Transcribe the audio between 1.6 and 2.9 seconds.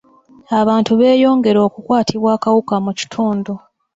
okukwatibwa akawuka